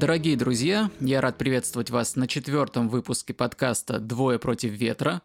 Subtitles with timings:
[0.00, 5.20] Дорогие друзья, я рад приветствовать вас на четвертом выпуске подкаста «Двое против ветра».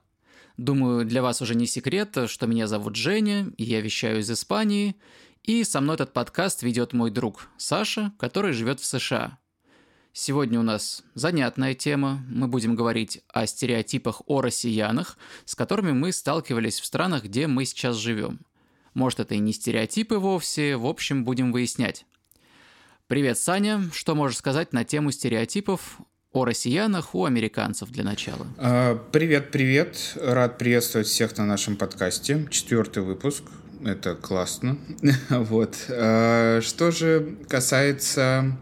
[0.58, 4.98] Думаю, для вас уже не секрет, что меня зовут Женя, и я вещаю из Испании,
[5.44, 9.40] и со мной этот подкаст ведет мой друг Саша, который живет в США.
[10.12, 12.26] Сегодня у нас занятная тема.
[12.28, 17.64] Мы будем говорить о стереотипах о россиянах, с которыми мы сталкивались в странах, где мы
[17.64, 18.42] сейчас живем.
[18.94, 22.06] Может, это и не стереотипы вовсе, в общем, будем выяснять.
[23.08, 23.84] Привет, Саня.
[23.94, 26.00] Что можешь сказать на тему стереотипов
[26.32, 28.48] о россиянах у американцев для начала?
[28.58, 30.18] А, привет, привет.
[30.20, 32.48] Рад приветствовать всех на нашем подкасте.
[32.50, 33.44] Четвертый выпуск.
[33.86, 34.80] Это классно.
[35.30, 35.76] вот.
[35.88, 38.58] А, что же касается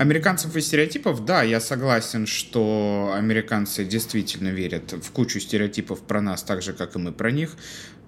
[0.00, 6.42] американцев и стереотипов, да, я согласен, что американцы действительно верят в кучу стереотипов про нас,
[6.42, 7.50] так же, как и мы про них.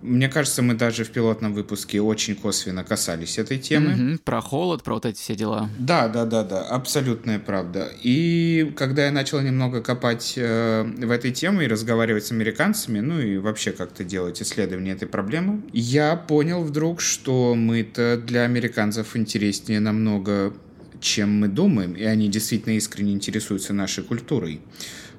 [0.01, 4.13] Мне кажется, мы даже в пилотном выпуске очень косвенно касались этой темы.
[4.15, 5.69] Угу, про холод, про вот эти все дела.
[5.79, 7.89] Да, да, да, да, абсолютная правда.
[8.03, 13.21] И когда я начал немного копать э, в этой теме и разговаривать с американцами, ну
[13.21, 19.79] и вообще как-то делать исследование этой проблемы, я понял вдруг, что мы-то для американцев интереснее
[19.79, 20.55] намного,
[21.03, 24.61] чем мы думаем, и они действительно искренне интересуются нашей культурой.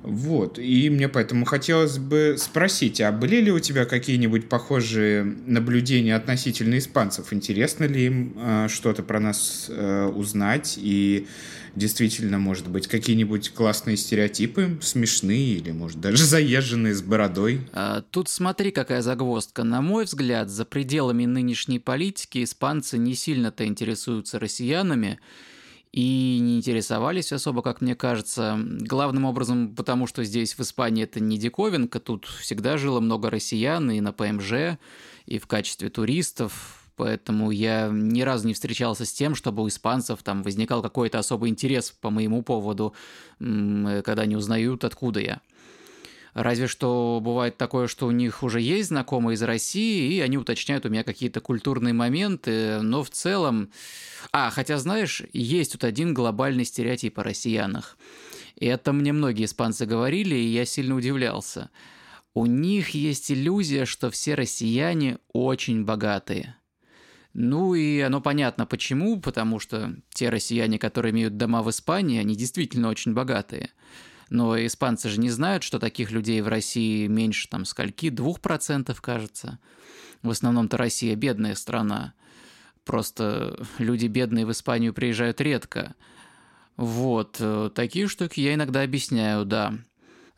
[0.03, 6.15] Вот, и мне поэтому хотелось бы спросить, а были ли у тебя какие-нибудь похожие наблюдения
[6.15, 7.31] относительно испанцев?
[7.31, 10.77] Интересно ли им э, что-то про нас э, узнать?
[10.77, 11.25] И
[11.75, 17.61] действительно, может быть, какие-нибудь классные стереотипы, смешные или, может, даже заезженные с бородой?
[17.71, 19.63] А, тут смотри, какая загвоздка.
[19.63, 25.19] На мой взгляд, за пределами нынешней политики испанцы не сильно-то интересуются россиянами,
[25.93, 28.59] и не интересовались особо, как мне кажется.
[28.59, 33.89] Главным образом, потому что здесь, в Испании, это не диковинка, тут всегда жило много россиян
[33.91, 34.79] и на ПМЖ,
[35.27, 40.23] и в качестве туристов, поэтому я ни разу не встречался с тем, чтобы у испанцев
[40.23, 42.95] там возникал какой-то особый интерес по моему поводу,
[43.37, 45.41] когда они узнают, откуда я.
[46.33, 50.85] Разве что бывает такое, что у них уже есть знакомые из России, и они уточняют
[50.85, 53.69] у меня какие-то культурные моменты, но в целом...
[54.31, 57.97] А, хотя, знаешь, есть тут один глобальный стереотип о россиянах.
[58.55, 61.69] И это мне многие испанцы говорили, и я сильно удивлялся.
[62.33, 66.55] У них есть иллюзия, что все россияне очень богатые.
[67.33, 72.35] Ну и оно понятно почему, потому что те россияне, которые имеют дома в Испании, они
[72.35, 73.69] действительно очень богатые.
[74.33, 78.99] Но испанцы же не знают, что таких людей в России меньше там скольки, двух процентов,
[78.99, 79.59] кажется.
[80.23, 82.15] В основном-то Россия бедная страна.
[82.83, 85.93] Просто люди бедные в Испанию приезжают редко.
[86.77, 89.75] Вот, э, такие штуки я иногда объясняю, да.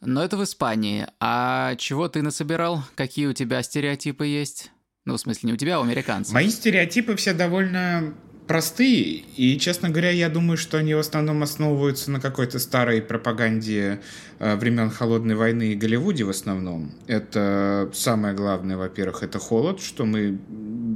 [0.01, 1.07] Но это в Испании.
[1.21, 2.83] А чего ты насобирал?
[2.95, 4.73] Какие у тебя стереотипы есть?
[5.05, 6.33] Ну, в смысле, не у тебя, а у американцев.
[6.33, 8.13] Мои стереотипы все довольно
[8.47, 13.99] простые, и, честно говоря, я думаю, что они в основном основываются на какой-то старой пропаганде
[14.39, 16.91] э, времен Холодной войны и Голливуде в основном.
[17.07, 20.37] Это самое главное, во-первых, это холод, что мы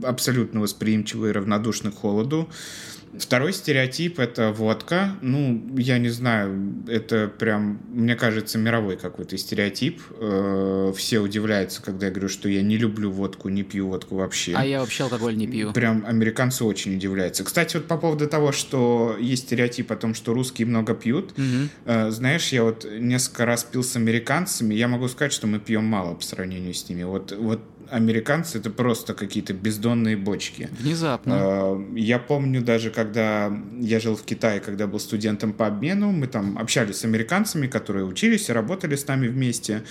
[0.04, 2.50] абсолютно восприимчивы и равнодушны к холоду.
[3.18, 5.16] Второй стереотип— это водка.
[5.22, 10.02] Ну, я не знаю, это прям, мне кажется, мировой какой-то стереотип.
[10.20, 14.54] Э, все удивляются, когда я говорю, что я не люблю водку, не пью водку вообще.
[14.56, 15.74] А я вообще алкоголь не пью.
[15.74, 17.44] Прям американцы очень удивляются.
[17.44, 22.12] Кстати, вот по поводу того, что есть стереотип о том, что русские много пьют, угу.
[22.12, 26.16] знаешь, я вот несколько раз пил с американцами, я могу сказать, что мы пьем мало
[26.16, 27.04] по сравнению с ними.
[27.04, 27.62] Вот, вот
[27.92, 30.70] американцы это просто какие-то бездонные бочки.
[30.80, 31.36] Внезапно.
[31.38, 36.28] А, я помню даже, когда я жил в Китае, когда был студентом по обмену, мы
[36.28, 39.84] там общались с американцами, которые учились и работали с нами вместе,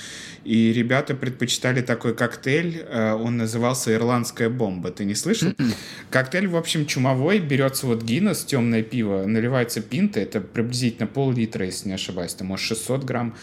[0.45, 4.91] и ребята предпочитали такой коктейль, а, он назывался «Ирландская бомба».
[4.91, 5.49] Ты не слышал?
[5.59, 5.73] М-м.
[6.11, 11.89] Коктейль, в общем, чумовой, берется вот Гиннес, темное пиво, наливается пинта, это приблизительно пол-литра, если
[11.89, 13.35] не ошибаюсь, там, может, 600 грамм,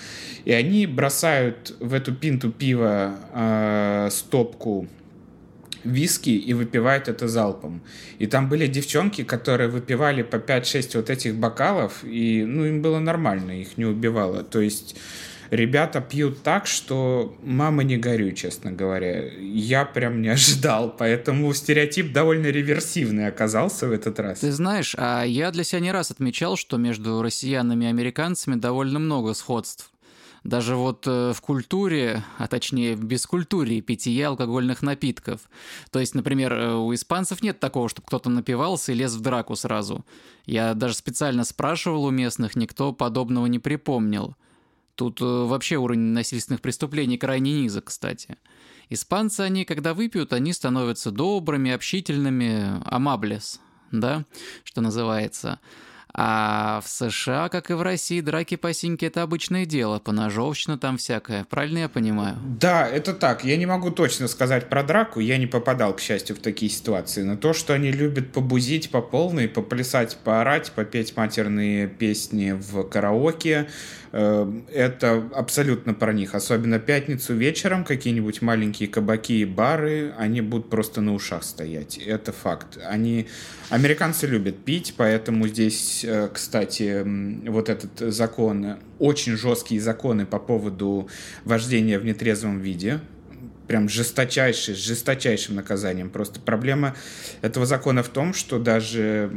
[0.46, 4.88] и они бросают в эту пинту пива э, 100 стопку
[5.84, 7.82] виски и выпивают это залпом.
[8.20, 13.00] И там были девчонки, которые выпивали по 5-6 вот этих бокалов, и ну, им было
[13.00, 14.44] нормально, их не убивало.
[14.44, 14.96] То есть
[15.52, 19.32] ребята пьют так, что мама не горюй, честно говоря.
[19.40, 24.40] Я прям не ожидал, поэтому стереотип довольно реверсивный оказался в этот раз.
[24.40, 28.98] Ты знаешь, а я для себя не раз отмечал, что между россиянами и американцами довольно
[28.98, 29.92] много сходств
[30.46, 35.50] даже вот э, в культуре, а точнее в бескультуре питья алкогольных напитков.
[35.92, 39.56] То есть, например, э, у испанцев нет такого, чтобы кто-то напивался и лез в драку
[39.56, 40.06] сразу.
[40.46, 44.36] Я даже специально спрашивал у местных, никто подобного не припомнил.
[44.94, 48.38] Тут э, вообще уровень насильственных преступлений крайне низок, кстати.
[48.90, 53.60] Испанцы, они, когда выпьют, они становятся добрыми, общительными, амаблес,
[53.92, 54.26] да,
[54.64, 55.60] что называется.
[56.18, 60.96] А в США, как и в России, драки по синьке– это обычное дело, поножовщина там
[60.96, 61.44] всякое.
[61.44, 62.38] Правильно я понимаю?
[62.42, 63.44] Да, это так.
[63.44, 67.24] Я не могу точно сказать про драку, я не попадал, к счастью, в такие ситуации.
[67.24, 73.68] Но то, что они любят побузить по полной, поплясать, поорать, попеть матерные песни в караоке,
[74.14, 76.34] э, это абсолютно про них.
[76.34, 81.98] Особенно пятницу вечером какие-нибудь маленькие кабаки и бары, они будут просто на ушах стоять.
[81.98, 82.78] Это факт.
[82.88, 83.28] Они...
[83.70, 87.04] Американцы любят пить, поэтому здесь Э, кстати,
[87.50, 91.10] вот этот закон, очень жесткие законы по поводу
[91.44, 93.00] вождения в нетрезвом виде,
[93.68, 96.10] прям жесточайший, с жесточайшим наказанием.
[96.10, 96.96] Просто проблема
[97.42, 99.32] этого закона в том, что даже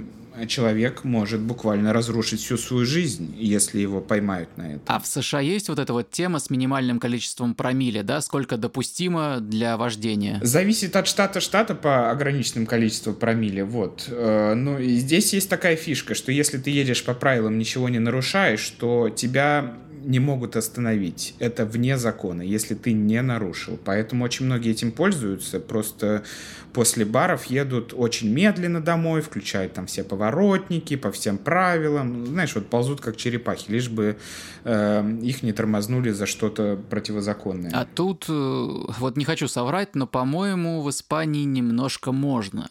[0.46, 4.82] человек может буквально разрушить всю свою жизнь, если его поймают на это.
[4.86, 8.20] А в США есть вот эта вот тема с минимальным количеством промилле, да?
[8.20, 10.40] Сколько допустимо для вождения?
[10.42, 14.06] Зависит от штата штата по ограниченному количеству промилле, вот.
[14.08, 17.98] Э, ну, и здесь есть такая фишка, что если ты едешь по правилам, ничего не
[17.98, 19.74] нарушаешь, то тебя
[20.04, 21.34] не могут остановить.
[21.38, 23.78] Это вне закона, если ты не нарушил.
[23.84, 25.60] Поэтому очень многие этим пользуются.
[25.60, 26.24] Просто
[26.72, 32.26] после баров едут очень медленно домой, включают там все поворотники по всем правилам.
[32.26, 34.18] Знаешь, вот ползут как черепахи, лишь бы
[34.64, 37.70] э, их не тормознули за что-то противозаконное.
[37.74, 42.70] А тут, э, вот не хочу соврать, но, по-моему, в Испании немножко можно.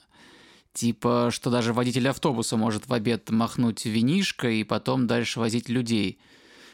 [0.74, 6.20] Типа, что даже водитель автобуса может в обед махнуть винишко и потом дальше возить людей–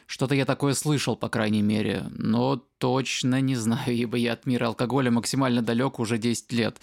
[0.07, 4.67] что-то я такое слышал, по крайней мере, но точно не знаю, ибо я от мира
[4.67, 6.79] алкоголя максимально далек уже 10 лет.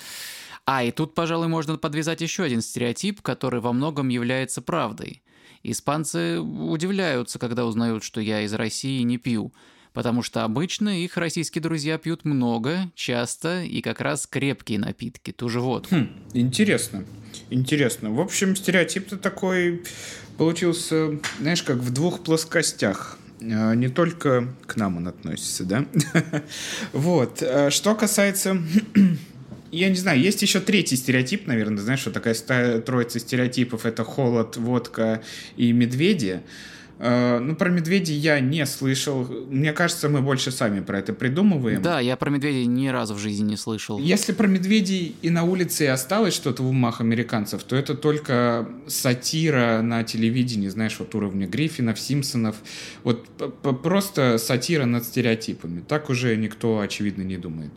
[0.67, 5.23] А, и тут, пожалуй, можно подвязать еще один стереотип, который во многом является правдой.
[5.63, 9.53] Испанцы удивляются, когда узнают, что я из России не пью,
[9.93, 15.49] потому что обычно их российские друзья пьют много, часто и как раз крепкие напитки, ту
[15.49, 15.95] же водку.
[15.95, 17.05] Хм, интересно,
[17.51, 18.11] интересно.
[18.11, 19.83] В общем, стереотип-то такой
[20.39, 23.19] получился, знаешь, как в двух плоскостях.
[23.43, 25.85] А, не только к нам он относится, да?
[26.93, 27.43] вот.
[27.43, 28.57] А что касается...
[29.73, 32.35] Я не знаю, есть еще третий стереотип, наверное, знаешь, что такая
[32.81, 35.23] троица стереотипов— это холод, водка
[35.57, 36.41] и медведи.
[37.03, 39.27] Э, ну, про медведей я не слышал.
[39.49, 41.81] Мне кажется, мы больше сами про это придумываем.
[41.81, 43.99] Да, я про медведей ни разу в жизни не слышал.
[43.99, 48.69] Если про медведей и на улице и осталось что-то в умах американцев, то это только
[48.87, 52.57] сатира на телевидении, знаешь, вот уровня Гриффинов, Симпсонов.
[53.03, 53.27] Вот
[53.83, 55.81] просто сатира над стереотипами.
[55.81, 57.71] Так уже никто, очевидно, не думает.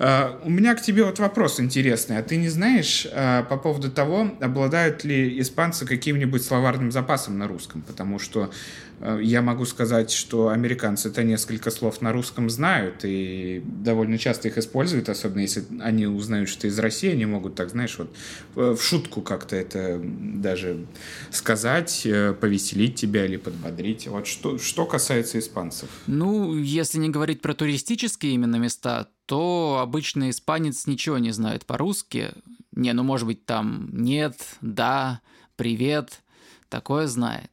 [0.00, 2.18] Э, у меня к тебе вот вопрос интересный.
[2.18, 7.46] А ты не знаешь э, по поводу того, обладают ли испанцы каким-нибудь словарным запасом на
[7.46, 7.82] русском?
[7.82, 8.50] Потому что
[9.20, 14.56] я могу сказать, что американцы это несколько слов на русском знают и довольно часто их
[14.56, 18.14] используют, особенно если они узнают, что ты из России, они могут так, знаешь, вот
[18.56, 20.86] э, в шутку как-то это даже
[21.30, 24.06] сказать, э, повеселить тебя или подбодрить.
[24.06, 25.88] Вот что, что касается испанцев.
[26.06, 32.30] Ну, если не говорить про туристические именно места, то обычный испанец ничего не знает по-русски.
[32.72, 35.20] Не, ну может быть там нет, да,
[35.56, 36.22] привет,
[36.68, 37.50] такое знает.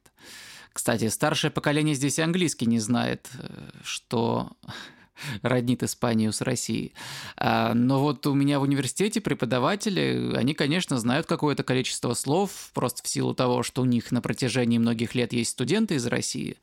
[0.72, 4.52] Кстати, старшее поколение здесь английский не знает, э, что
[5.42, 6.94] роднит Испанию с Россией.
[7.36, 13.02] А, но вот у меня в университете преподаватели, они, конечно, знают какое-то количество слов, просто
[13.02, 16.58] в силу того, что у них на протяжении многих лет есть студенты из России.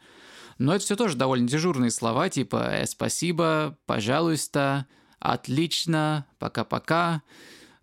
[0.58, 4.88] Но это все тоже довольно дежурные слова, типа «э, «спасибо», «пожалуйста»,
[5.20, 7.22] «отлично», «пока-пока».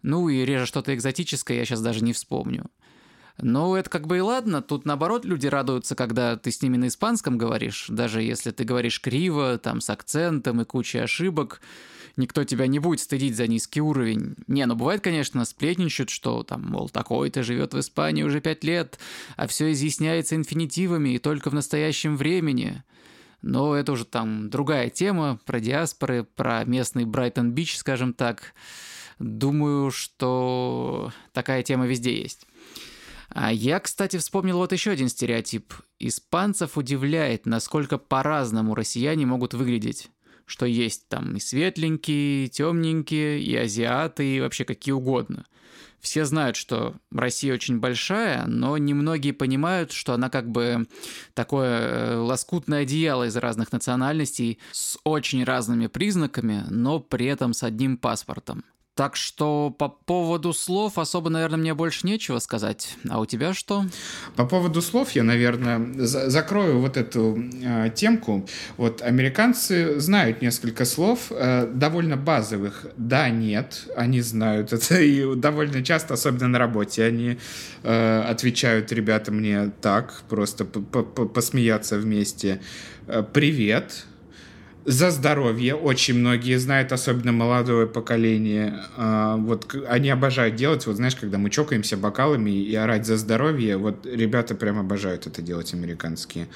[0.03, 2.71] Ну и реже что-то экзотическое я сейчас даже не вспомню.
[3.39, 4.63] Ну, это как бы и ладно.
[4.63, 7.87] Тут, наоборот, люди радуются, когда ты с ними на испанском говоришь.
[7.89, 11.61] Даже если ты говоришь криво, там, с акцентом и кучей ошибок,
[12.17, 14.37] никто тебя не будет стыдить за низкий уровень.
[14.47, 18.99] Не, ну бывает, конечно, сплетничают, что там, мол, такой-то живет в Испании уже пять лет,
[19.37, 22.83] а все изъясняется инфинитивами и только в настоящем времени.
[23.43, 28.55] Но это уже там другая тема, про диаспоры, про местный Брайтон-Бич, скажем так.
[29.19, 32.47] Думаю, что такая тема везде есть.
[33.39, 35.75] А я, кстати, вспомнил вот еще один стереотип.
[35.99, 40.09] Испанцев удивляет, насколько по-разному россияне могут выглядеть.
[40.47, 45.45] Что есть там и светленькие, и темненькие, и азиаты, и вообще какие угодно.
[46.01, 50.87] Все знают, что Россия очень большая, но немногие понимают, что она как бы
[51.35, 57.63] такое э, лоскутное одеяло из разных национальностей с очень разными признаками, но при этом с
[57.63, 58.65] одним паспортом.
[58.97, 62.97] Так что по поводу слов особо, наверное, мне больше нечего сказать.
[63.11, 63.85] А у тебя что?
[64.37, 68.49] По поводу слов я, наверное, за закрою вот эту э, темку.
[68.79, 72.87] Вот американцы знают несколько слов, э, довольно базовых.
[72.97, 74.99] Да, нет, они знают это.
[75.03, 77.37] И довольно часто, особенно на работе, они
[77.83, 82.63] э, отвечают, ребята, мне так, просто посмеяться вместе.
[83.09, 84.07] Э, Привет
[84.87, 85.75] за здоровье.
[85.75, 88.85] Очень многие знают, особенно молодое поколение.
[88.97, 93.77] А, вот они обожают делать, вот знаешь, когда мы чокаемся бокалами и орать за здоровье,
[93.77, 96.47] вот ребята прям обожают это делать, американские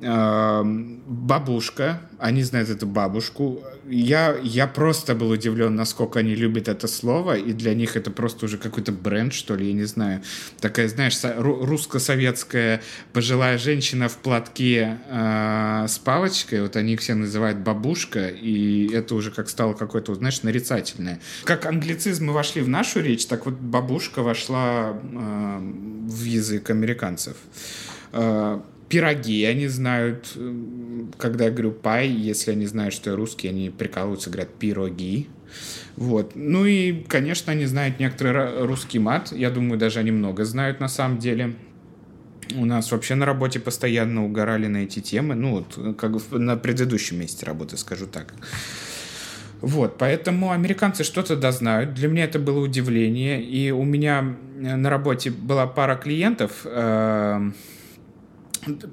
[0.00, 3.62] бабушка, они знают эту бабушку.
[3.88, 8.46] Я, я просто был удивлен, насколько они любят это слово, и для них это просто
[8.46, 10.22] уже какой-то бренд, что ли, я не знаю.
[10.60, 12.82] Такая, знаешь, русско-советская
[13.12, 19.14] пожилая женщина в платке э, с палочкой, вот они их все называют бабушка, и это
[19.14, 21.20] уже как стало какое-то, знаешь, нарицательное.
[21.44, 27.36] Как англицизмы вошли в нашу речь, так вот бабушка вошла э, в язык американцев.
[28.12, 33.48] Э, пироги они знают, э, когда я говорю пай, если они знают, что я русский,
[33.48, 35.28] они прикалываются, говорят пироги.
[35.96, 36.32] Вот.
[36.34, 39.32] Ну и, конечно, они знают некоторый русский мат.
[39.32, 41.54] Я думаю, даже они много знают на самом деле.
[42.56, 45.34] У нас вообще на работе постоянно угорали на эти темы.
[45.34, 48.34] Ну, вот, как на предыдущем месте работы, скажу так.
[49.60, 51.94] Вот, поэтому американцы что-то дознают.
[51.94, 53.42] Для меня это было удивление.
[53.42, 57.50] И у меня на работе была пара клиентов, э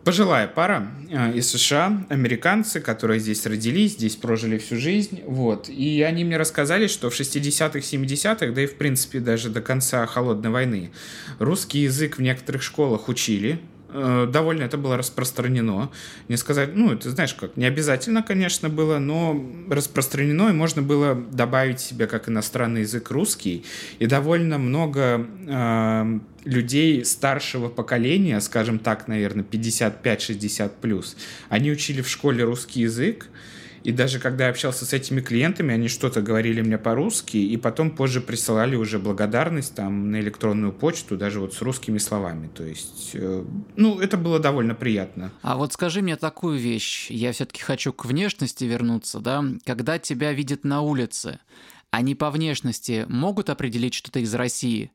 [0.04, 6.02] пожилая пара э, из США, американцы, которые здесь родились, здесь прожили всю жизнь, вот, и
[6.02, 10.50] они мне рассказали, что в 60-х, 70-х, да и в принципе даже до конца Холодной
[10.50, 10.92] войны,
[11.40, 13.60] русский язык в некоторых школах учили,
[13.94, 15.92] довольно это было распространено.
[16.28, 21.16] Не сказать, ну, это знаешь как, не обязательно, конечно, было, но распространено, и можно было
[21.16, 23.66] добавить себе как иностранный язык русский.
[24.00, 31.16] И довольно много э, людей старшего поколения, скажем так, наверное, 55-60 плюс,
[31.50, 33.28] они учили в школе русский язык,
[33.84, 37.92] и даже когда я общался с этими клиентами, они что-то говорили мне по-русски, и потом
[37.92, 42.50] позже присылали уже благодарность там на электронную почту, даже вот с русскими словами.
[42.54, 43.44] То есть, э,
[43.76, 45.32] ну, это было довольно приятно.
[45.42, 47.10] А вот скажи мне такую вещь.
[47.10, 49.44] Я все-таки хочу к внешности вернуться, да?
[49.66, 51.40] Когда тебя видят на улице,
[51.90, 54.92] они по внешности могут определить, что ты из России?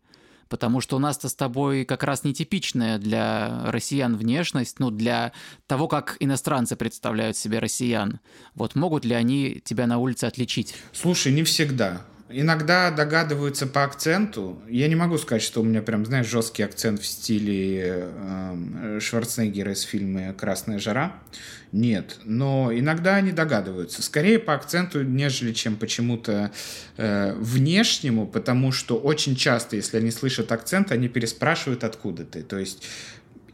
[0.49, 5.33] Потому что у нас-то с тобой как раз нетипичная для россиян внешность, ну, для
[5.67, 8.21] того, как иностранцы представляют себе россиян.
[8.55, 10.75] Вот могут ли они тебя на улице отличить?
[10.93, 12.03] Слушай, не всегда.
[12.28, 14.61] Иногда догадываются по акценту.
[14.68, 19.73] Я не могу сказать, что у меня прям, знаешь, жесткий акцент в стиле э, Шварценеггера
[19.73, 21.23] из фильма «Красная жара».
[21.71, 22.18] Нет.
[22.25, 24.02] Но иногда они догадываются.
[24.02, 26.50] Скорее по акценту, нежели чем почему-то
[26.97, 32.42] э, внешнему, потому что очень часто, если они слышат акцент, они переспрашивают, откуда ты.
[32.42, 32.83] То есть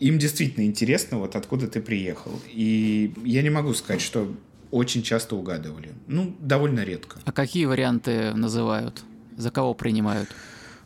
[0.01, 2.41] им действительно интересно, вот откуда ты приехал.
[2.49, 4.35] И я не могу сказать, что
[4.73, 5.93] очень часто угадывали.
[6.09, 7.21] Ну, довольно редко.
[7.25, 9.05] А какие варианты называют?
[9.37, 10.29] За кого принимают?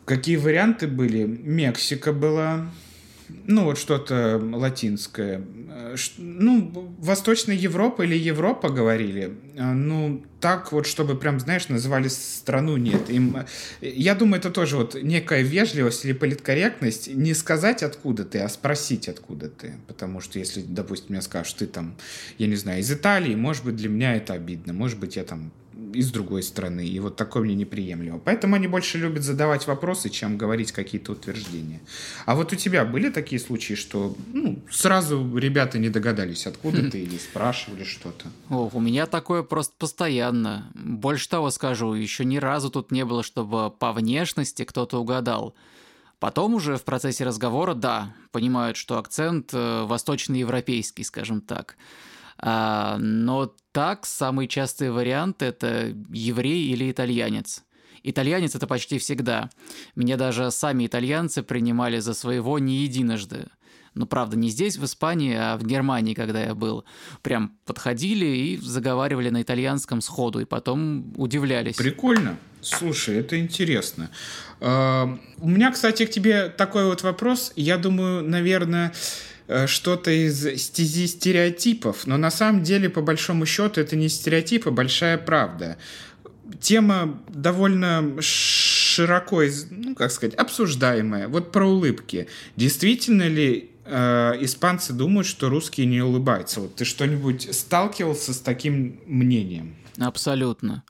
[0.05, 1.23] Какие варианты были?
[1.23, 2.69] Мексика была,
[3.45, 5.41] ну, вот что-то латинское.
[6.17, 9.33] Ну, Восточная Европа или Европа говорили.
[9.55, 13.09] Э, ну, так вот, чтобы прям, знаешь, называли страну, нет.
[13.09, 13.45] Им, э,
[13.81, 17.07] я думаю, это тоже вот некая вежливость или политкорректность.
[17.13, 19.75] Не сказать, откуда ты, а спросить, откуда ты.
[19.87, 21.95] Потому что если, допустим, мне скажешь, ты там,
[22.37, 24.73] я не знаю, из Италии, может быть, для меня это обидно.
[24.73, 25.51] Может быть, я там
[25.93, 26.85] из другой страны.
[26.85, 28.19] И вот такое мне неприемлемо.
[28.19, 31.81] Поэтому они больше любят задавать вопросы, чем говорить какие-то утверждения.
[32.25, 36.99] А вот у тебя были такие случаи, что ну, сразу ребята не догадались, откуда ты,
[37.01, 38.27] или спрашивали что-то?
[38.49, 40.71] О, у меня такое просто постоянно.
[40.75, 45.55] Больше того скажу, еще ни разу тут не было, чтобы по внешности кто-то угадал.
[46.19, 51.77] Потом уже в процессе разговора, да, понимают, что акцент э, восточноевропейский, скажем так.
[52.39, 57.63] А, но так, самый частый вариант– это еврей или итальянец.
[58.01, 59.51] Итальянец– это почти всегда.
[59.95, 63.45] Меня даже сами итальянцы принимали за своего не единожды.
[63.93, 66.85] Ну, правда, не здесь, в Испании, а в Германии, когда я был.
[67.21, 71.75] Прям подходили и заговаривали на итальянском сходу, и потом удивлялись.
[71.75, 72.35] Прикольно.
[72.61, 74.09] Слушай, это интересно.
[74.59, 77.53] Uh, у меня, кстати, к тебе такой вот вопрос.
[77.55, 78.91] Я думаю, наверное,
[79.65, 84.71] что-то из стези стереотипов, но на самом деле, по большому счету, это не стереотип, а
[84.71, 85.77] большая правда.
[86.59, 91.27] Тема довольно широко, ну, как сказать, обсуждаемая.
[91.27, 92.27] Вот про улыбки.
[92.55, 96.61] Действительно ли э, испанцы думают, что русские не улыбаются?
[96.61, 99.75] Вот ты что-нибудь сталкивался с таким мнением?
[99.97, 100.83] Абсолютно.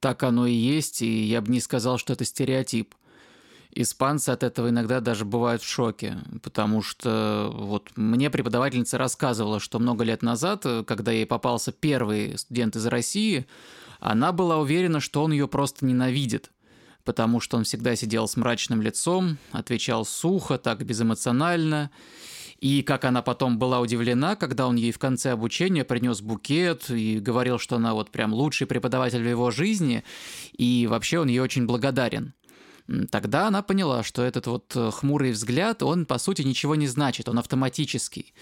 [0.00, 2.94] Так оно и есть, и я бы не сказал, что это стереотип.
[3.74, 9.78] Испанцы от этого иногда даже бывают в шоке, потому что вот мне преподавательница рассказывала, что
[9.78, 13.46] много лет назад, когда ей попался первый студент из России,
[14.00, 16.50] она была уверена, что он ее просто ненавидит,
[17.04, 21.90] потому что он всегда сидел с мрачным лицом, отвечал сухо, так безэмоционально,
[22.58, 27.20] и как она потом была удивлена, когда он ей в конце обучения принес букет и
[27.20, 30.02] говорил, что она вот прям лучший преподаватель в его жизни,
[30.56, 32.34] и вообще он ей очень благодарен.
[33.10, 37.28] Тогда она поняла, что этот вот э, хмурый взгляд, он по сути ничего не значит,
[37.28, 38.32] он автоматический.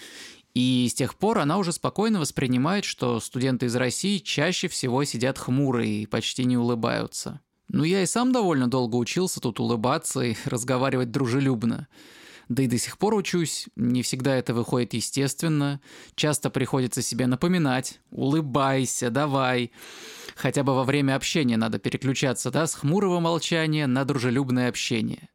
[0.55, 5.39] И с тех пор она уже спокойно воспринимает, что студенты из России чаще всего сидят
[5.39, 7.41] хмурые и почти не улыбаются.
[7.69, 11.89] Ну, я и сам довольно долго учился тут улыбаться и разговаривать дружелюбно.
[12.49, 15.81] Да и до сих пор учусь, не всегда это выходит естественно.
[16.15, 19.73] Часто приходится себе напоминать «улыбайся, давай».
[20.37, 25.31] Хотя бы во время общения надо переключаться, да, с хмурого молчания на дружелюбное общение.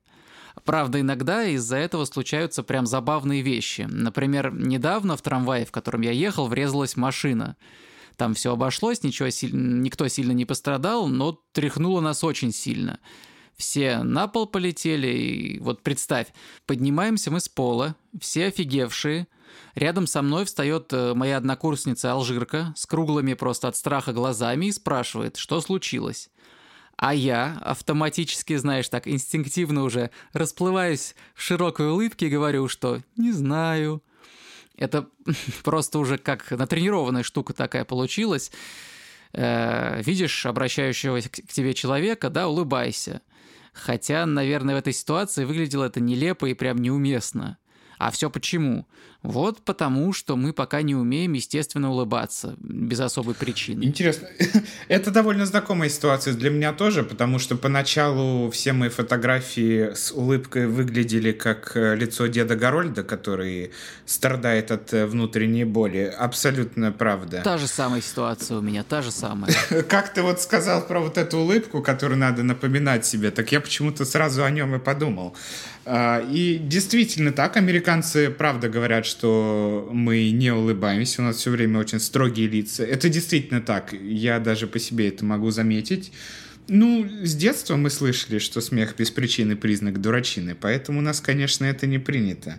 [0.63, 3.87] Правда, иногда из-за этого случаются прям забавные вещи.
[3.89, 7.57] Например, недавно в трамвае, в котором я ехал, врезалась машина.
[8.15, 12.99] Там все обошлось, ничего никто сильно не пострадал, но тряхнуло нас очень сильно.
[13.61, 16.33] Все на пол полетели, и вот представь,
[16.65, 19.27] поднимаемся мы с пола, все офигевшие,
[19.75, 24.71] Рядом со мной встает э, моя однокурсница Алжирка с круглыми просто от страха глазами и
[24.71, 26.29] спрашивает, что случилось.
[26.95, 33.31] А я автоматически, знаешь, так инстинктивно уже расплываюсь в широкой улыбке и говорю, что «не
[33.31, 34.01] знаю».
[34.75, 35.07] Это
[35.63, 38.51] просто уже как натренированная штука такая получилась.
[39.33, 43.21] Э, видишь обращающегося к тебе человека, да, улыбайся.
[43.73, 47.57] Хотя, наверное, в этой ситуации выглядело это нелепо и прям неуместно.
[47.97, 48.87] А все почему?
[49.23, 53.83] Вот потому, что мы пока не умеем, естественно, улыбаться без особой причины.
[53.83, 54.27] Интересно.
[54.87, 60.67] Это довольно знакомая ситуация для меня тоже, потому что поначалу все мои фотографии с улыбкой
[60.67, 63.71] выглядели как э, лицо деда Горольда, который
[64.05, 66.11] страдает от э, внутренней боли.
[66.17, 67.41] Абсолютно правда.
[67.43, 69.53] Та же самая ситуация у меня, та же самая.
[69.87, 74.03] Как ты вот сказал про вот эту улыбку, которую надо напоминать себе, так я почему-то
[74.03, 75.35] сразу о нем и подумал.
[75.83, 81.79] А, и действительно так, американцы правда говорят, что мы не улыбаемся, у нас все время
[81.79, 82.83] очень строгие лица.
[82.83, 86.11] Это действительно так, я даже по себе это могу заметить.
[86.67, 91.65] Ну, с детства мы слышали, что смех без причины признак дурачины, поэтому у нас, конечно,
[91.65, 92.57] это не принято.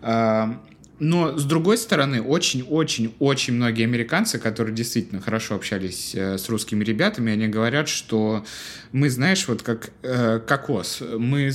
[0.00, 0.62] А,
[1.00, 7.32] но, с другой стороны, очень-очень-очень многие американцы, которые действительно хорошо общались э, с русскими ребятами,
[7.32, 8.44] они говорят, что
[8.90, 11.52] мы, знаешь, вот как э, кокос, мы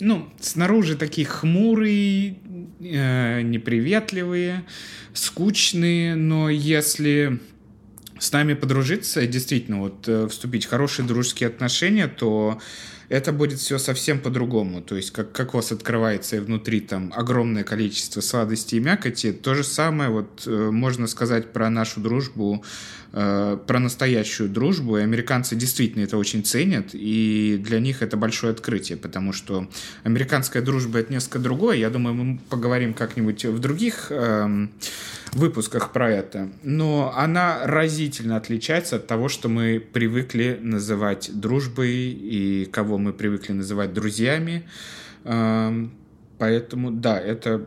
[0.00, 2.36] ну, снаружи такие хмурые,
[2.80, 4.64] э, неприветливые,
[5.12, 7.40] скучные, но если
[8.18, 12.60] с нами подружиться, действительно, вот э, вступить в хорошие дружеские отношения, то
[13.08, 14.82] это будет все совсем по-другому.
[14.82, 19.64] То есть, как кокос открывается и внутри там огромное количество сладостей и мякоти, то же
[19.64, 22.64] самое вот э, можно сказать про нашу дружбу
[23.12, 28.52] Э, про настоящую дружбу, и американцы действительно это очень ценят, и для них это большое
[28.52, 29.68] открытие, потому что
[30.04, 34.68] американская дружба— это несколько другое, я думаю, мы поговорим как-нибудь в других э,
[35.32, 42.68] выпусках про это, но она разительно отличается от того, что мы привыкли называть дружбой и
[42.70, 44.68] кого мы привыкли называть друзьями,
[45.24, 45.88] э,
[46.38, 47.66] поэтому, да, это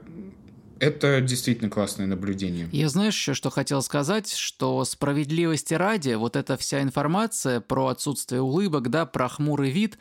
[0.83, 2.67] это действительно классное наблюдение.
[2.71, 8.41] Я знаешь еще, что хотел сказать, что справедливости ради, вот эта вся информация про отсутствие
[8.41, 9.97] улыбок, да, про хмурый вид,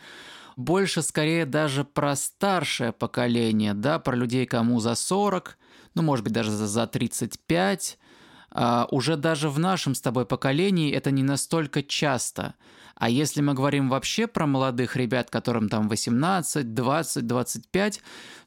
[0.56, 5.56] больше скорее даже про старшее поколение, да, про людей, кому за 40,
[5.94, 7.98] ну, может быть, даже за 35,
[8.54, 12.54] а, уже даже в нашем с тобой поколении это не настолько часто.
[12.94, 18.00] А если мы говорим вообще про молодых ребят, которым там 18, 20, 25,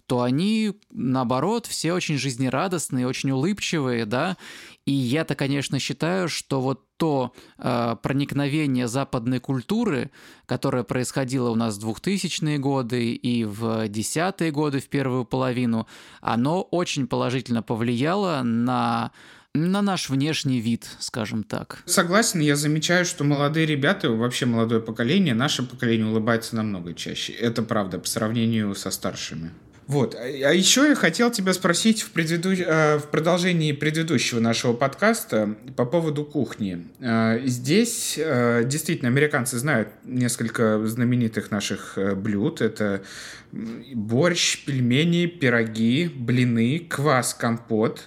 [0.08, 4.38] то они, наоборот, все очень жизнерадостные, очень улыбчивые, да,
[4.86, 10.12] и я-то, конечно, считаю, что вот то э, проникновение западной культуры,
[10.46, 15.88] которое происходило у нас в 2000-е годы и в десятые годы, в первую половину,
[16.22, 19.12] оно очень положительно повлияло на
[19.56, 21.80] на наш внешний вид, скажем так.
[21.86, 27.34] Согласен, я замечаю, что молодые ребята, вообще молодое поколение, наше поколение улыбается намного чаще.
[27.34, 29.52] Это правда, по сравнению со старшими.
[29.88, 30.16] Вот.
[30.16, 32.52] А еще я хотел тебя спросить в, предыду...
[32.52, 36.88] Э, в продолжении предыдущего нашего подкаста по поводу кухни.
[37.00, 42.62] Э, здесь э, действительно американцы знают несколько знаменитых наших блюд.
[42.62, 43.04] Это
[43.52, 48.02] борщ, пельмени, пироги, блины, квас, компот.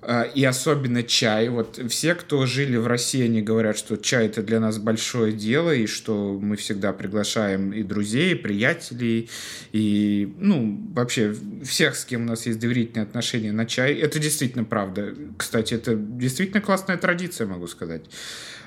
[0.00, 1.48] А, и особенно чай.
[1.48, 5.74] Вот все, кто жили в России, они говорят, что чай это для нас большое дело,
[5.74, 9.28] и что мы всегда приглашаем и друзей, и приятелей,
[9.72, 11.34] и, ну, вообще
[11.64, 13.94] всех, с кем у нас есть доверительные отношения на чай.
[13.94, 15.14] Это действительно правда.
[15.36, 18.02] Кстати, это действительно классная традиция, могу сказать.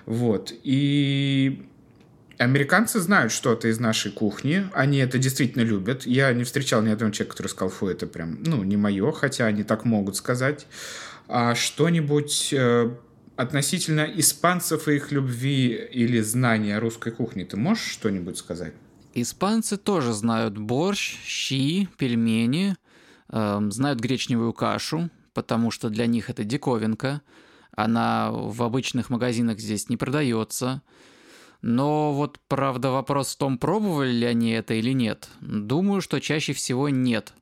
[0.06, 0.54] Вот.
[0.63, 1.65] И
[2.41, 6.08] Американцы знают что-то из нашей кухни, они это действительно любят.
[6.08, 9.46] Я не встречал ни одного человека, который сказал, фу, это прям, ну, не мое, хотя
[9.46, 10.65] они так могут сказать
[11.56, 12.96] что-нибудь э,
[13.36, 18.74] относительно испанцев и их любви или знания русской кухни ты можешь что-нибудь сказать?
[19.13, 22.76] Испанцы тоже знают борщ, щи, пельмени,
[23.30, 27.22] э, знают гречневую кашу, потому что для них это диковинка.
[27.76, 30.82] Она в обычных магазинах здесь не продается.
[31.62, 35.30] Но вот, правда, вопрос в том, пробовали ли они это или нет.
[35.41, 37.34] Думаю, что чаще всего нет.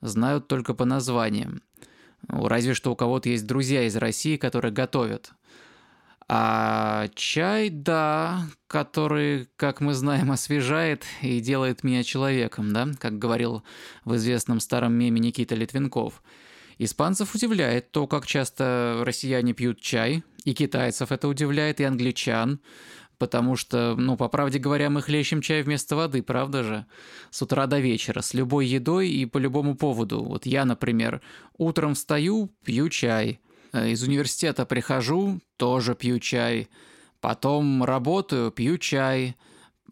[0.00, 1.62] Знают только по названиям.
[2.28, 5.32] Ну, разве что у кого-то есть друзья из России, которые готовят.
[6.26, 13.62] А чай, да, который, как мы знаем, освежает и делает меня человеком, да, как говорил
[14.04, 16.22] в известном старом меме Никита Литвинков.
[16.78, 22.60] Испанцев удивляет то, как часто россияне пьют чай, и китайцев это удивляет, и англичан
[23.24, 26.86] потому что, ну, по правде говоря, мы хлещем чай вместо воды, правда же?
[27.30, 30.22] С утра до вечера, с любой едой и по любому поводу.
[30.22, 31.22] Вот я, например,
[31.56, 33.40] утром встаю, пью чай.
[33.72, 36.68] Э, из университета прихожу, тоже пью чай.
[37.22, 39.36] Потом работаю, пью чай.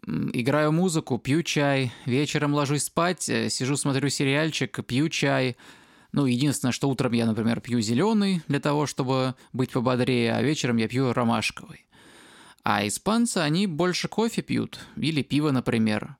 [0.05, 1.91] Играю музыку, пью чай.
[2.05, 5.57] Вечером ложусь спать, э, сижу, смотрю сериальчик, пью чай.
[6.11, 10.77] Ну, единственное, что утром я, например, пью зеленый для того, чтобы быть пободрее, а вечером
[10.77, 11.87] я пью ромашковый.
[12.63, 16.17] А испанцы, они больше кофе пьют, или пиво, например.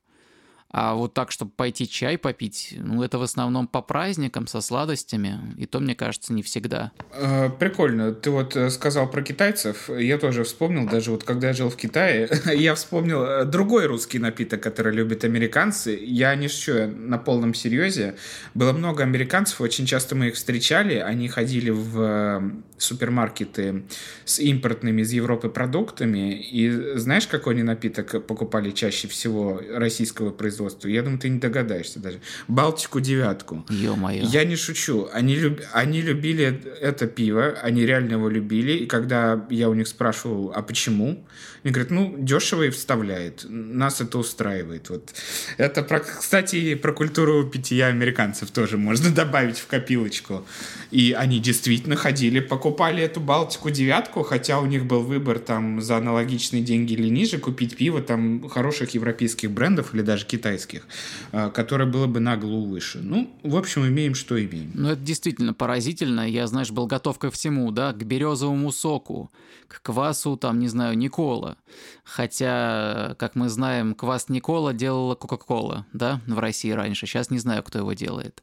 [0.75, 5.39] А вот так, чтобы пойти чай попить, ну, это в основном по праздникам, со сладостями.
[5.55, 6.91] И то, мне кажется, не всегда.
[7.11, 8.11] А, прикольно.
[8.11, 9.87] Ты вот э, сказал про китайцев.
[9.95, 14.17] Я тоже вспомнил, даже вот когда я жил в Китае, я вспомнил э, другой русский
[14.17, 15.95] напиток, который любят американцы.
[16.03, 18.15] Я не шучу, на полном серьезе.
[18.55, 20.95] Было много американцев, очень часто мы их встречали.
[20.95, 22.51] Они ходили в э,
[22.83, 23.83] супермаркеты
[24.25, 26.33] с импортными из Европы продуктами.
[26.33, 30.87] И знаешь, какой они напиток покупали чаще всего российского производства?
[30.87, 32.19] Я думаю, ты не догадаешься даже.
[32.47, 33.65] Балтику девятку.
[33.69, 34.23] Ё-моё.
[34.23, 35.09] Я не шучу.
[35.13, 35.61] Они, люб...
[35.71, 38.73] они любили это пиво, они реально его любили.
[38.73, 41.25] И когда я у них спрашивал, а почему?
[41.63, 43.45] Они говорят, ну, дешево и вставляет.
[43.47, 44.89] Нас это устраивает.
[44.89, 45.13] Вот.
[45.57, 46.01] Это, про...
[46.01, 50.45] кстати, про культуру питья американцев тоже можно добавить в копилочку.
[50.91, 52.39] И они действительно ходили,
[52.73, 57.37] покупали эту Балтику девятку, хотя у них был выбор там за аналогичные деньги или ниже
[57.37, 60.87] купить пиво там хороших европейских брендов или даже китайских
[61.31, 62.99] а, которое было бы на выше.
[63.03, 64.71] Ну, в общем, имеем, что имеем.
[64.73, 66.27] Ну, это действительно поразительно.
[66.27, 69.29] Я, знаешь, был готов ко всему, да, к березовому соку,
[69.67, 71.57] к квасу, там, не знаю, Никола.
[72.03, 77.05] Хотя, как мы знаем, квас Никола делала Кока-Кола, да, в России раньше.
[77.05, 78.41] Сейчас не знаю, кто его делает.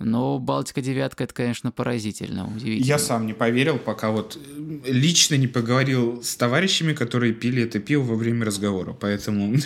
[0.00, 2.86] Но Балтика девятка это, конечно, поразительно, удивительно.
[2.86, 4.38] Я сам не поверил, пока вот
[4.86, 8.94] лично не поговорил с товарищами, которые пили это пиво во время разговора.
[8.98, 9.56] Поэтому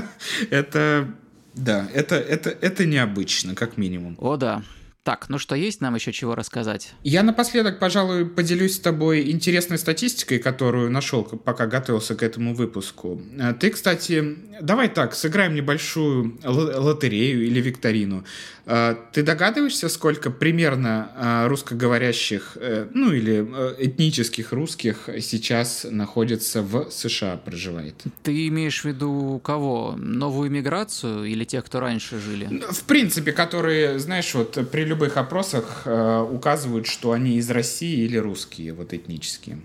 [0.50, 1.08] это
[1.54, 4.16] да, это, это, это необычно, как минимум.
[4.20, 4.62] О, да.
[5.04, 6.94] Так, ну что, есть нам еще чего рассказать?
[7.02, 13.20] Я напоследок, пожалуй, поделюсь с тобой интересной статистикой, которую нашел, пока готовился к этому выпуску.
[13.38, 18.24] Э, ты, кстати, давай так, сыграем небольшую лотерею или викторину.
[18.66, 22.56] Э, ты догадываешься, сколько примерно э, русскоговорящих,
[22.92, 23.40] ну или
[23.78, 27.94] этнических русских сейчас находится в США, проживает?
[28.22, 29.94] Ты имеешь в виду кого?
[29.96, 32.62] Новую миграцию или тех, кто раньше жили?
[32.70, 38.16] В принципе, которые, знаешь, вот при любых опросах э, указывают, что они из России или
[38.16, 39.58] русские, вот этнические.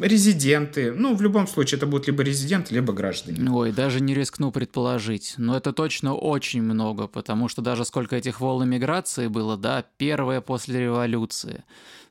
[0.00, 0.92] Резиденты.
[0.92, 3.50] Ну, в любом случае, это будут либо резиденты, либо граждане.
[3.50, 5.34] Ой, даже не рискну предположить.
[5.36, 10.40] Но это точно очень много, потому что даже сколько этих волн миграции было, да, первая
[10.40, 11.64] после революции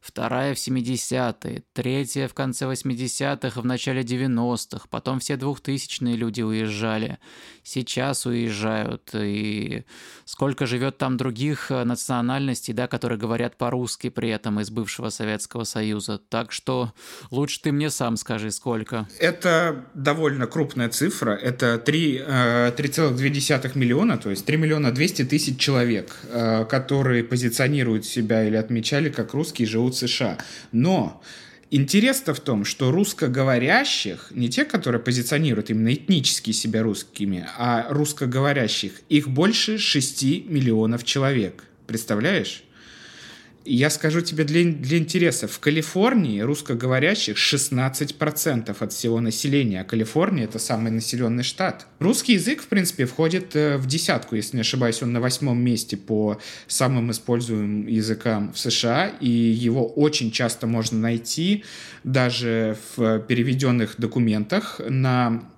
[0.03, 6.41] вторая в 70-е, третья в конце 80-х и в начале 90-х, потом все двухтысячные люди
[6.41, 7.19] уезжали,
[7.63, 9.83] сейчас уезжают, и
[10.25, 15.63] сколько живет там других э, национальностей, да, которые говорят по-русски при этом из бывшего Советского
[15.63, 16.19] Союза.
[16.29, 16.93] Так что
[17.31, 19.07] лучше ты мне сам скажи, сколько.
[19.19, 25.57] Это довольно крупная цифра, это 3, 3,2 э, миллиона, то есть 3 миллиона 200 тысяч
[25.57, 30.37] человек, э, которые позиционируют себя или отмечали как русские, живут в США.
[30.71, 31.21] Но
[31.75, 39.01] Интерес-то в том, что русскоговорящих, не те, которые позиционируют именно этнически себя русскими, а русскоговорящих,
[39.09, 41.63] их больше 6 миллионов человек.
[41.87, 42.63] Представляешь?
[43.65, 45.47] Я скажу тебе для, для интереса.
[45.47, 49.81] В Калифорнии русскоговорящих 16% от всего населения.
[49.81, 51.87] А Калифорния— это самый населенный штат.
[51.99, 55.01] Русский язык, в принципе, входит э, в десятку, если не ошибаюсь.
[55.01, 59.07] Он на восьмом месте по самым используемым языкам в США.
[59.21, 61.63] И его очень часто можно найти
[62.03, 65.52] даже в переведенных документах на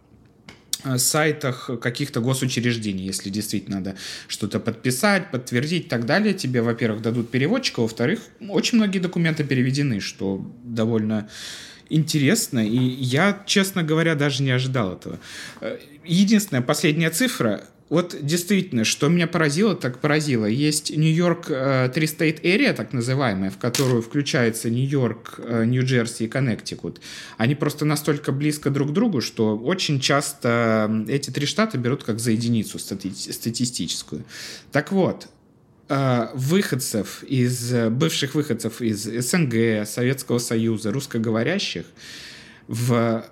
[0.98, 3.95] сайтах каких-то госучреждений, если действительно надо
[4.28, 10.00] что-то подписать, подтвердить и так далее, тебе, во-первых, дадут переводчика, во-вторых, очень многие документы переведены,
[10.00, 11.30] что довольно
[11.89, 15.19] интересно, и я, честно говоря, даже не ожидал этого.
[15.62, 20.45] Э, единственная последняя цифра вот действительно, что меня поразило, так поразило.
[20.45, 26.28] Есть Нью-Йорк э, Три State Area, так называемая, в которую включается Нью-Йорк, э, Нью-Джерси и
[26.28, 27.00] Коннектикут.
[27.38, 32.19] Они просто настолько близко друг к другу, что очень часто эти три штата берут как
[32.19, 34.24] за единицу стати статистическую.
[34.71, 35.28] Так вот,
[35.88, 41.86] э, выходцев из бывших выходцев из СНГ, Советского Союза, русскоговорящих
[42.67, 43.26] в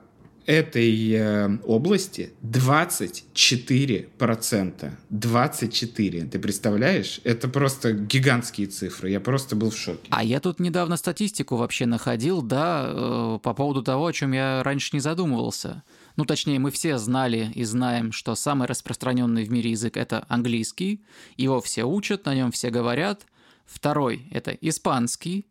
[0.45, 4.91] этой э, области 24%.
[5.09, 6.25] 24.
[6.25, 7.21] Ты представляешь?
[7.23, 9.09] Это просто гигантские цифры.
[9.09, 10.07] Я просто был в шоке.
[10.09, 14.63] А я тут недавно статистику вообще находил, да, э, по поводу того, о чем я
[14.63, 15.83] раньше не задумывался.
[16.15, 21.03] Ну, точнее, мы все знали и знаем, что самый распространенный в мире язык это английский.
[21.37, 23.25] Его все учат, на нем все говорят.
[23.65, 25.47] Второй это испанский,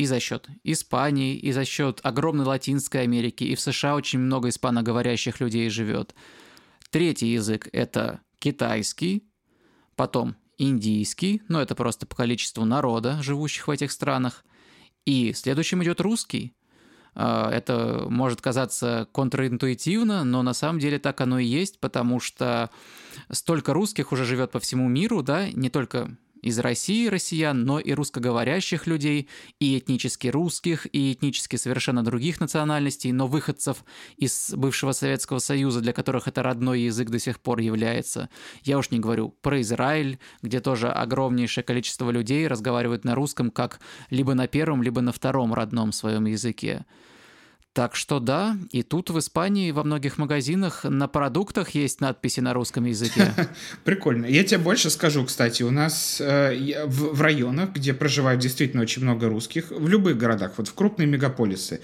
[0.00, 4.48] и за счет Испании, и за счет огромной Латинской Америки, и в США очень много
[4.48, 6.14] испаноговорящих людей живет.
[6.88, 9.28] Третий язык– это китайский,
[9.96, 14.42] потом индийский, но это просто по количеству народа, живущих в этих странах,
[15.04, 16.54] и следующим идет русский.
[17.14, 22.70] А, это может казаться контринтуитивно, но на самом деле так оно и есть, потому что
[23.30, 27.92] столько русских уже живет по всему миру, да, не только из России россиян, но и
[27.92, 33.84] русскоговорящих людей, и этнически русских, и этнически совершенно других национальностей, но выходцев
[34.16, 38.28] из бывшего Советского Союза, для которых это родной язык до сих пор является.
[38.62, 43.80] Я уж не говорю про Израиль, где тоже огромнейшее количество людей разговаривают на русском как
[44.10, 46.84] либо на первом, либо на втором родном своем языке.
[47.72, 52.52] Так что да, и тут в Испании во многих магазинах на продуктах есть надписи на
[52.52, 53.32] русском языке.
[53.84, 54.26] Прикольно.
[54.26, 59.02] Я тебе больше скажу, кстати, у нас э, в, в районах, где проживают действительно очень
[59.02, 61.80] много русских, в любых городах, вот в крупные мегаполисы,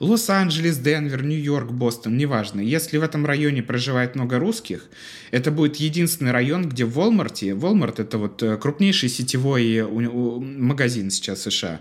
[0.00, 2.60] Лос-Анджелес, Денвер, Нью-Йорк, Бостон, неважно.
[2.60, 4.86] Если в этом районе проживает много русских,
[5.30, 11.42] это будет единственный район, где в Walmart, Walmart это вот э, крупнейший сетевой магазин сейчас
[11.42, 11.80] США,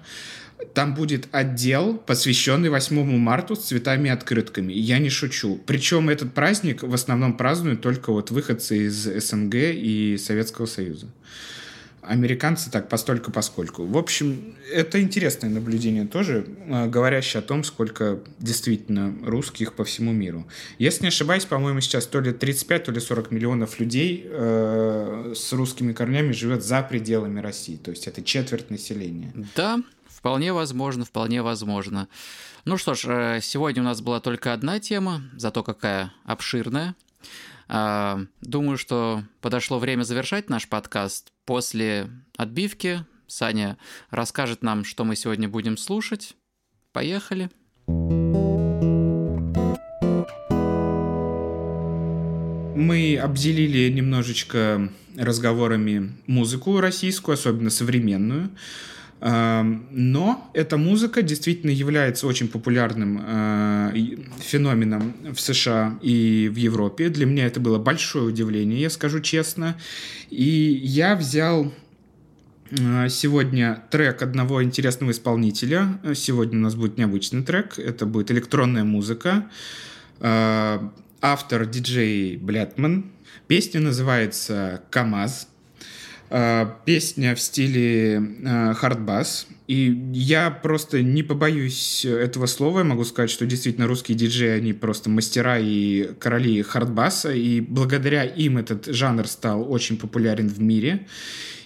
[0.73, 4.73] там будет отдел, посвященный 8 марта с цветами и открытками.
[4.73, 5.59] я не шучу.
[5.65, 11.07] Причем этот праздник в основном празднуют только вот выходцы из СНГ и Советского Союза.
[12.01, 13.85] Американцы так постольку поскольку.
[13.85, 20.13] В общем, это интересное наблюдение тоже, а, говорящее о том, сколько действительно русских по всему
[20.13, 20.47] миру.
[20.79, 25.51] Если не ошибаюсь, по-моему, сейчас то ли 35, то ли 40 миллионов людей э, с
[25.51, 27.75] русскими корнями живет за пределами России.
[27.75, 29.33] То есть это четверть населения.
[29.55, 29.81] Да,
[30.17, 32.07] Вполне возможно, вполне возможно.
[32.65, 36.95] Ну что ж, э, сегодня у нас была только одна тема, зато какая обширная.
[37.67, 41.31] А, думаю, что подошло время завершать наш подкаст.
[41.45, 43.77] После отбивки Саня
[44.09, 46.35] расскажет нам, что мы сегодня будем слушать.
[46.93, 47.51] Поехали.
[52.75, 58.49] Мы обделили немножечко разговорами музыку российскую, особенно современную.
[59.19, 67.09] Но эта музыка действительно является очень популярным э, феноменом в США и в Европе.
[67.09, 69.75] Для меня это было большое удивление, я скажу честно.
[70.29, 71.73] И я взял
[72.69, 75.99] э, сегодня трек одного интересного исполнителя.
[76.13, 77.79] Сегодня у нас будет необычный трек.
[77.79, 79.49] Это будет электронная музыка.
[80.19, 80.79] Э,
[81.21, 83.11] автор DJ Blyatman.
[83.47, 85.47] Песня называется «КамАЗ».
[86.29, 88.21] Э, песня в стиле
[88.75, 89.47] хардбас.
[89.67, 92.79] И я просто не побоюсь этого слова.
[92.79, 97.33] Я могу сказать, что действительно русские диджеи, они просто мастера и короли хардбаса.
[97.33, 101.07] И благодаря им этот жанр стал очень популярен в мире.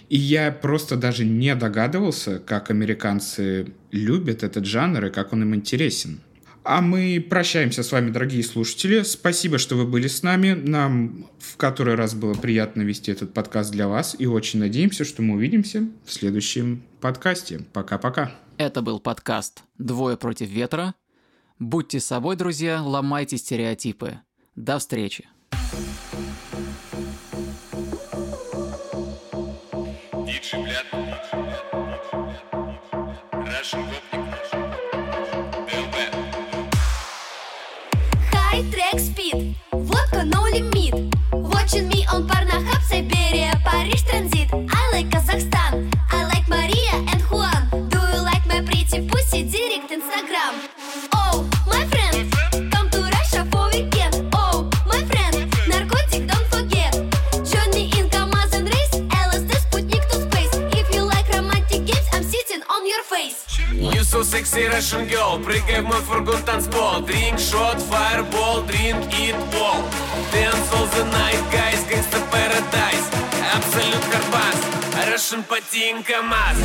[0.08, 5.54] И я просто даже не догадывался, как американцы любят этот жанр и как он им
[5.54, 6.20] интересен.
[6.64, 9.02] А мы прощаемся с вами, дорогие слушатели.
[9.02, 10.52] Спасибо, что вы были с нами.
[10.52, 14.14] Нам в который раз было приятно вести этот подкаст для вас.
[14.18, 17.60] И очень надеемся, что мы увидимся в следующем подкасте.
[17.72, 18.32] Пока-пока.
[18.58, 20.94] Это был подкаст «Двое против ветра».
[21.58, 24.20] Будьте собой, друзья, ломайте стереотипы.
[24.54, 25.28] До встречи.
[25.50, 26.01] Диджи, блядь.
[63.82, 69.34] You so sexy Russian girl Прыгай в мой фургон танцпол Drink shot, fireball, drink it
[69.58, 69.82] all
[70.30, 73.08] Dance all the night, guys Gangsta paradise.
[73.52, 74.58] Абсолют Карпас
[75.10, 76.58] Russian потинка масс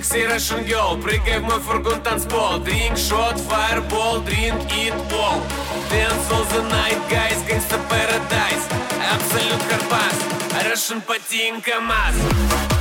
[0.00, 5.42] Фиксируешь ангел, прыгай в мой фургон танцпол Drink shot, fireball, drink it all.
[5.90, 8.64] Dance all the night, guys, gangsta paradise.
[9.12, 10.16] Абсолют Карпас,
[10.64, 12.79] Russian Patin КамАЗ